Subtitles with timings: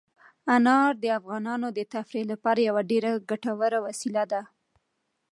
[0.55, 4.41] انار د افغانانو د تفریح لپاره یوه ډېره ګټوره وسیله ده.